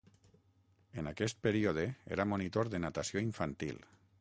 En 1.01 1.09
aquest 1.11 1.43
període 1.47 1.85
era 2.17 2.27
monitor 2.33 2.73
de 2.77 2.81
natació 2.87 3.25
infantil. 3.27 3.79